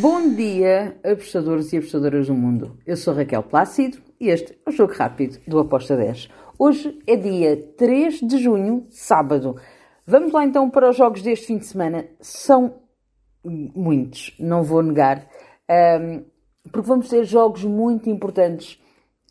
[0.00, 2.76] Bom dia, apostadores e apostadoras do mundo.
[2.84, 6.28] Eu sou Raquel Plácido e este é o Jogo Rápido do Aposta 10.
[6.58, 9.54] Hoje é dia 3 de junho, sábado.
[10.04, 12.06] Vamos lá então para os jogos deste fim de semana.
[12.20, 12.74] São
[13.44, 15.28] muitos, não vou negar,
[15.70, 16.24] um,
[16.72, 18.82] porque vamos ter jogos muito importantes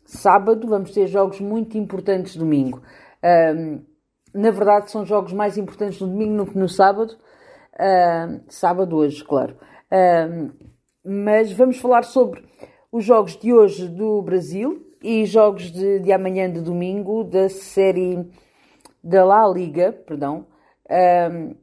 [0.06, 2.80] sábado, vamos ter jogos muito importantes domingo.
[3.22, 3.84] Um,
[4.32, 7.18] na verdade, são jogos mais importantes no domingo do que no sábado.
[7.74, 9.56] Uh, sábado hoje, claro.
[9.94, 10.50] Uh,
[11.04, 12.42] mas vamos falar sobre
[12.90, 18.28] os jogos de hoje do Brasil e jogos de, de amanhã de domingo da série
[19.02, 20.46] da La Liga, perdão.
[20.86, 21.54] Uh,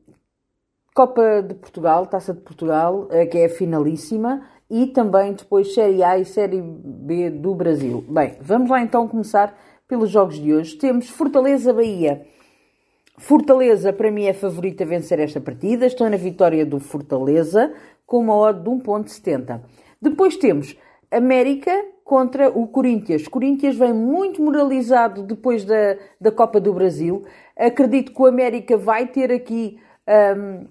[0.94, 6.04] Copa de Portugal, Taça de Portugal, eh, que é a finalíssima, e também depois Série
[6.04, 8.04] A e Série B do Brasil.
[8.10, 10.76] Bem, vamos lá então começar pelos jogos de hoje.
[10.76, 12.26] Temos Fortaleza Bahia.
[13.18, 15.86] Fortaleza, para mim, é favorita a vencer esta partida.
[15.86, 17.74] Estou na vitória do Fortaleza,
[18.12, 19.62] com uma odd de 1.70.
[20.02, 20.76] Depois temos
[21.10, 21.72] América
[22.04, 23.26] contra o Corinthians.
[23.26, 27.24] Corinthians vem muito moralizado depois da, da Copa do Brasil.
[27.56, 29.80] Acredito que o América vai ter aqui
[30.38, 30.68] um,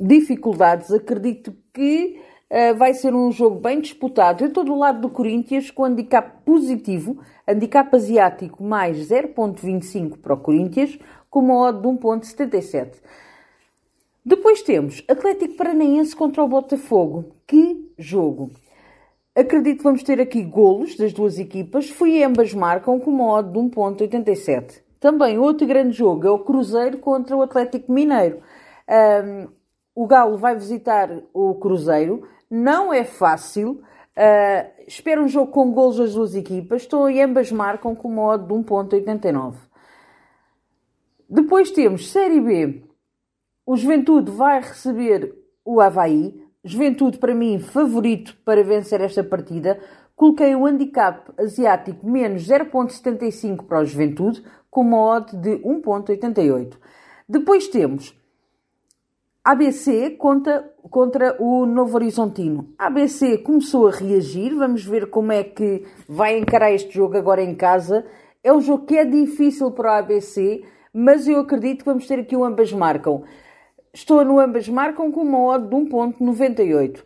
[0.00, 0.90] dificuldades.
[0.90, 4.42] Acredito que uh, vai ser um jogo bem disputado.
[4.42, 10.38] Eu estou do lado do Corinthians com handicap positivo, handicap asiático mais 0.25 para o
[10.38, 10.98] Corinthians,
[11.30, 12.94] com uma odd de 1.77.
[14.24, 17.36] Depois temos Atlético Paranaense contra o Botafogo.
[17.46, 18.50] Que jogo!
[19.36, 21.90] Acredito que vamos ter aqui golos das duas equipas.
[21.90, 24.80] Fui ambas marcam com uma odd de 1.87.
[24.98, 28.40] Também outro grande jogo é o Cruzeiro contra o Atlético Mineiro.
[28.88, 29.48] Um,
[29.94, 32.26] o Galo vai visitar o Cruzeiro.
[32.48, 33.82] Não é fácil.
[34.16, 36.82] Uh, espero um jogo com golos das duas equipas.
[36.82, 39.56] Estou e ambas marcam com uma odd de 1.89.
[41.28, 42.93] Depois temos Série B.
[43.66, 45.34] O Juventude vai receber
[45.64, 46.38] o Havaí.
[46.62, 49.80] Juventude, para mim, favorito para vencer esta partida.
[50.14, 56.74] Coloquei o handicap asiático menos 0.75 para o Juventude, com uma odd de 1.88.
[57.26, 58.14] Depois temos
[59.42, 62.68] ABC contra, contra o Novo Horizontino.
[62.78, 67.54] ABC começou a reagir, vamos ver como é que vai encarar este jogo agora em
[67.54, 68.04] casa.
[68.42, 72.20] É um jogo que é difícil para o ABC, mas eu acredito que vamos ter
[72.20, 73.24] aqui o ambas marcam.
[73.94, 77.04] Estou no ambas marcam com uma odd de 1.98.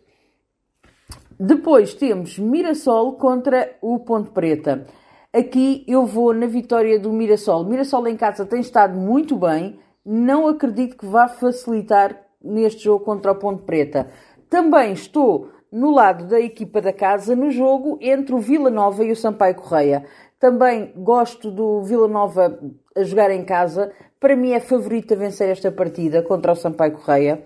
[1.39, 4.87] Depois temos Mirassol contra o Ponte Preta.
[5.31, 7.63] Aqui eu vou na vitória do Mirassol.
[7.63, 9.79] Mirassol em casa tem estado muito bem.
[10.03, 14.09] Não acredito que vá facilitar neste jogo contra o Ponte Preta.
[14.49, 19.11] Também estou no lado da equipa da casa no jogo entre o Vila Nova e
[19.11, 20.05] o Sampaio Correia.
[20.39, 22.59] Também gosto do Vila Nova
[22.95, 23.91] a jogar em casa.
[24.19, 27.43] Para mim é favorito a vencer esta partida contra o Sampaio Correia.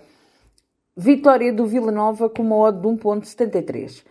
[0.96, 4.04] Vitória do Vila Nova com uma odd de 1.73.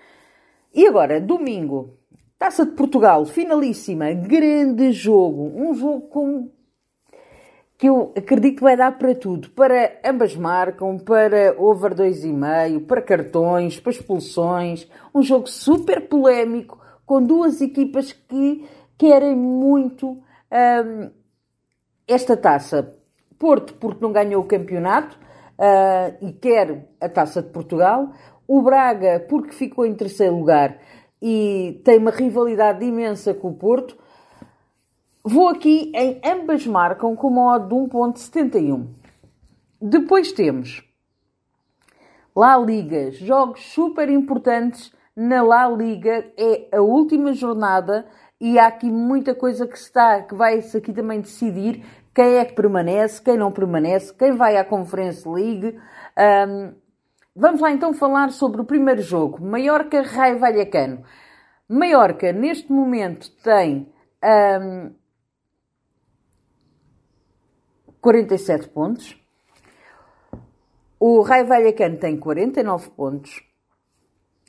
[0.74, 1.98] E agora, domingo,
[2.42, 5.52] Taça de Portugal, finalíssima, grande jogo.
[5.54, 6.50] Um jogo com
[7.78, 9.48] que eu acredito que vai dar para tudo.
[9.50, 14.88] Para ambas marcam, para over 2,5, para cartões, para expulsões.
[15.14, 18.68] Um jogo super polémico, com duas equipas que
[18.98, 21.10] querem muito um,
[22.12, 22.94] esta taça.
[23.38, 25.18] Porto, porque não ganhou o campeonato
[25.58, 28.12] uh, e quer a taça de Portugal.
[28.46, 30.78] O Braga, porque ficou em terceiro lugar
[31.20, 33.96] e tem uma rivalidade imensa com o Porto.
[35.24, 38.86] Vou aqui em ambas marcam com uma de 1.71.
[39.80, 40.84] Depois temos
[42.34, 48.06] La Liga, jogos super importantes na La Liga, é a última jornada
[48.40, 51.84] e há aqui muita coisa que está, que vai-se aqui também decidir
[52.14, 55.78] quem é que permanece, quem não permanece, quem vai à Conference League.
[56.48, 56.74] Um,
[57.34, 61.02] vamos lá então falar sobre o primeiro jogo, Mallorca Raio Vallecano.
[61.68, 63.92] Mallorca neste momento tem
[64.60, 64.92] um,
[68.00, 69.16] 47 pontos.
[70.98, 73.42] O Raio Vallecano tem 49 pontos.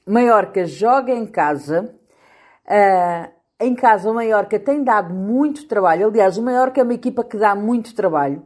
[0.06, 1.96] Maiorca joga em casa.
[2.66, 6.08] Uh, em casa, o Maiorca tem dado muito trabalho.
[6.08, 8.46] Aliás, o Maiorca é uma equipa que dá muito trabalho.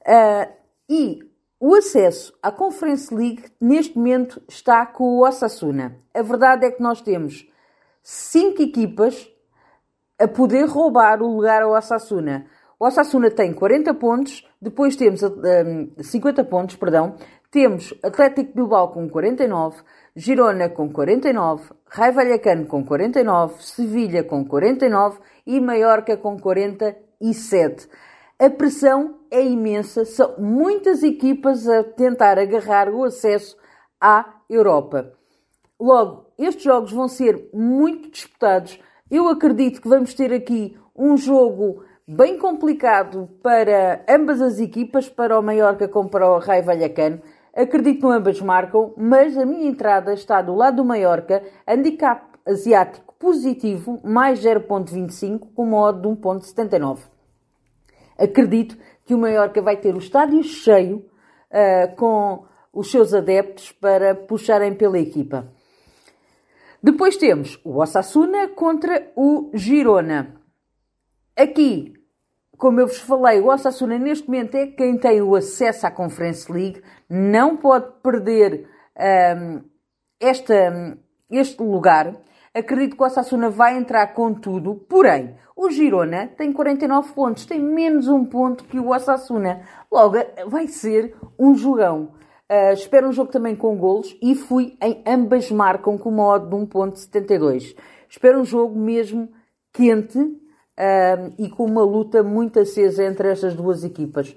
[0.00, 0.52] Uh,
[0.88, 1.18] e
[1.58, 5.96] o acesso à Conference League, neste momento, está com o Osasuna.
[6.12, 7.48] A verdade é que nós temos
[8.02, 9.28] cinco equipas
[10.18, 12.46] a poder roubar o lugar ao Osasuna.
[12.78, 17.14] O Osasuna tem 40 pontos, depois temos um, 50 pontos, perdão.
[17.50, 19.82] Temos Atlético Bilbao com 49,
[20.16, 27.86] Girona com 49, Raio Vallecano com 49, Sevilha com 49 e Maiorca com 47.
[28.38, 33.58] A pressão é imensa, são muitas equipas a tentar agarrar o acesso
[34.00, 35.12] à Europa.
[35.78, 38.80] Logo, estes jogos vão ser muito disputados.
[39.10, 45.38] Eu acredito que vamos ter aqui um jogo bem complicado para ambas as equipas, para
[45.38, 47.20] o Mallorca como para o Raio Vallecano.
[47.54, 53.14] Acredito que ambas marcam, mas a minha entrada está do lado do Mallorca, handicap asiático
[53.18, 57.00] positivo, mais 0.25, com modo de 1.79.
[58.18, 61.04] Acredito que o Mallorca vai ter o estádio cheio
[61.50, 65.52] uh, com os seus adeptos para puxarem pela equipa.
[66.82, 70.34] Depois temos o Osasuna contra o Girona.
[71.36, 71.92] Aqui,
[72.56, 76.50] como eu vos falei, o Osasuna neste momento é quem tem o acesso à Conference
[76.50, 78.68] League, não pode perder
[79.36, 79.62] um,
[80.20, 80.98] esta,
[81.30, 82.14] este lugar.
[82.54, 87.60] Acredito que o Osasuna vai entrar com tudo, porém, o Girona tem 49 pontos, tem
[87.60, 89.62] menos um ponto que o Osasuna.
[89.90, 90.16] Logo,
[90.46, 92.12] vai ser um jogão.
[92.50, 96.50] Uh, espero um jogo também com golos e fui em ambas marcam com uma odd
[96.50, 97.74] de 1.72.
[98.08, 99.30] Espero um jogo mesmo
[99.72, 100.18] quente
[100.78, 104.36] uh, e com uma luta muito acesa entre estas duas equipas.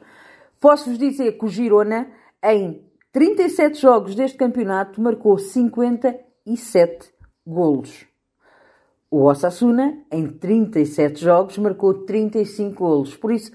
[0.59, 2.07] Posso-vos dizer que o Girona,
[2.43, 7.13] em 37 jogos deste campeonato, marcou 57
[7.45, 8.05] golos.
[9.09, 13.15] O Osasuna, em 37 jogos, marcou 35 golos.
[13.15, 13.51] Por isso,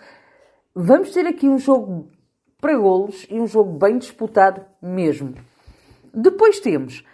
[0.75, 2.09] vamos ter aqui um jogo
[2.61, 5.35] para golos e um jogo bem disputado mesmo.
[6.15, 7.05] Depois temos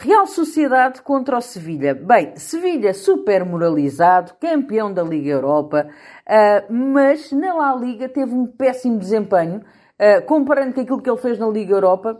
[0.00, 1.92] Real Sociedade contra o Sevilha.
[1.92, 8.46] Bem, Sevilha super moralizado, campeão da Liga Europa, uh, mas na La Liga teve um
[8.46, 9.60] péssimo desempenho.
[9.98, 12.16] Uh, comparando com aquilo que ele fez na Liga Europa,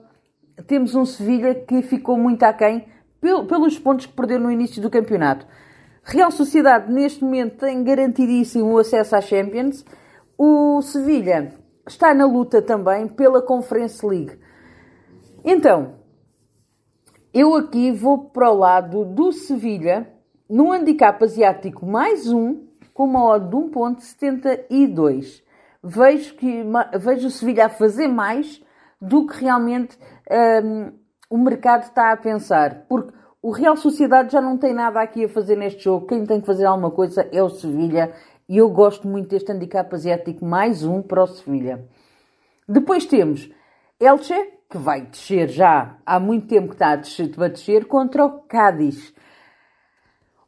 [0.66, 2.88] temos um Sevilha que ficou muito aquém
[3.20, 5.46] pelos pontos que perdeu no início do campeonato.
[6.02, 9.84] Real Sociedade neste momento tem garantidíssimo o acesso à Champions.
[10.36, 11.52] O Sevilha
[11.86, 14.36] está na luta também pela Conference League.
[15.44, 15.98] Então,
[17.32, 20.08] eu aqui vou para o lado do Sevilha,
[20.48, 25.42] no handicap asiático mais um, com uma odd de 1.72.
[25.82, 26.64] Vejo, que,
[26.98, 28.62] vejo o Sevilha a fazer mais
[29.00, 29.96] do que realmente
[30.64, 30.92] um,
[31.30, 32.86] o mercado está a pensar.
[32.88, 36.06] Porque o Real Sociedade já não tem nada aqui a fazer neste jogo.
[36.06, 38.12] Quem tem que fazer alguma coisa é o Sevilha
[38.48, 41.86] e eu gosto muito deste handicap asiático, mais um para o Sevilha.
[42.66, 43.50] Depois temos
[44.00, 48.43] Elche, que vai descer já há muito tempo que está a descer, descer contra o
[48.43, 49.12] Cádiz.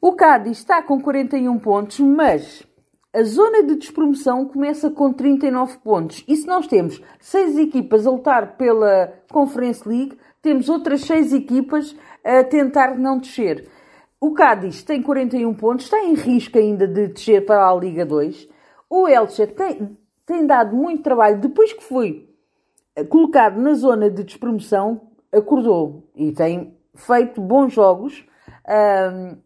[0.00, 2.62] O Cádiz está com 41 pontos, mas
[3.12, 6.24] a zona de despromoção começa com 39 pontos.
[6.28, 11.96] E se nós temos 6 equipas a lutar pela Conference League, temos outras 6 equipas
[12.22, 13.68] a tentar não descer.
[14.20, 18.48] O Cádiz tem 41 pontos, está em risco ainda de descer para a Liga 2.
[18.88, 21.40] O Elche tem, tem dado muito trabalho.
[21.40, 22.29] Depois que foi
[23.04, 28.24] colocado na zona de despromoção, acordou e tem feito bons jogos.
[28.68, 29.38] Um,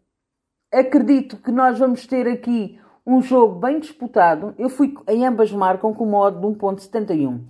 [0.72, 4.54] acredito que nós vamos ter aqui um jogo bem disputado.
[4.58, 7.40] Eu fui em ambas marcam com modo de 1.71.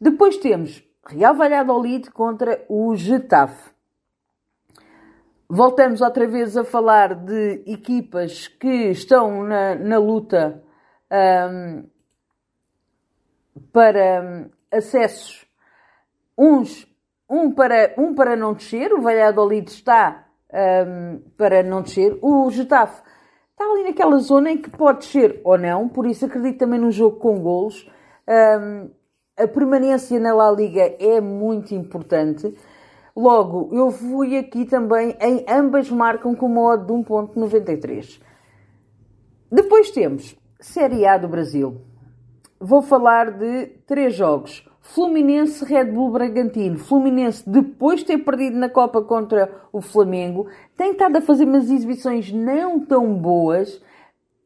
[0.00, 3.72] Depois temos Real Valladolid contra o Getafe.
[5.48, 10.62] Voltamos outra vez a falar de equipas que estão na, na luta
[11.50, 11.84] um,
[13.70, 15.46] para acessos,
[16.36, 16.86] uns,
[17.28, 23.02] um para, um para não descer, o Valladolid está um, para não descer, o Getafe
[23.50, 26.90] está ali naquela zona em que pode descer ou não, por isso acredito também num
[26.90, 27.88] jogo com golos.
[28.26, 28.90] Um,
[29.36, 32.54] a permanência na La Liga é muito importante.
[33.14, 38.20] Logo, eu fui aqui também em ambas marcam com modo de 1.93.
[39.50, 41.91] Depois temos Série A do Brasil.
[42.64, 44.64] Vou falar de três jogos.
[44.80, 46.78] Fluminense Red Bull Bragantino.
[46.78, 51.68] Fluminense, depois de ter perdido na Copa contra o Flamengo, tem estado a fazer umas
[51.68, 53.82] exibições não tão boas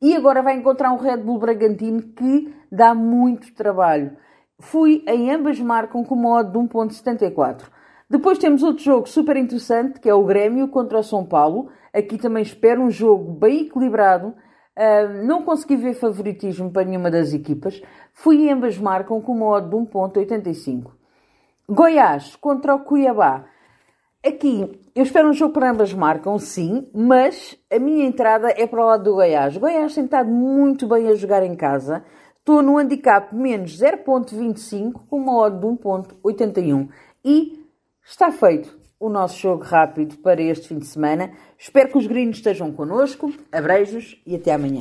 [0.00, 4.16] e agora vai encontrar um Red Bull Bragantino que dá muito trabalho.
[4.60, 7.64] Fui em ambas marcam com modo de 1.74.
[8.08, 11.68] Depois temos outro jogo super interessante, que é o Grêmio contra o São Paulo.
[11.92, 14.32] Aqui também espero um jogo bem equilibrado.
[14.76, 17.80] Uh, não consegui ver favoritismo para nenhuma das equipas.
[18.12, 20.90] Fui ambas marcam com uma odd de 1.85.
[21.68, 23.46] Goiás contra o Cuiabá.
[24.24, 28.82] Aqui, eu espero um jogo para ambas marcam, sim, mas a minha entrada é para
[28.82, 29.56] o lado do Goiás.
[29.56, 32.04] O Goiás tem estado muito bem a jogar em casa.
[32.38, 36.88] Estou no handicap menos 0.25 com uma odd de 1.81.
[37.24, 37.66] E
[38.08, 41.32] Está feito o nosso jogo rápido para este fim de semana.
[41.58, 43.32] Espero que os gringos estejam connosco.
[43.52, 44.80] Abreijos e até amanhã.